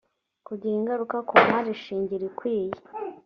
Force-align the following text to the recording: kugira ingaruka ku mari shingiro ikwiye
kugira 0.47 0.75
ingaruka 0.79 1.17
ku 1.27 1.35
mari 1.49 1.71
shingiro 1.83 2.23
ikwiye 2.31 2.77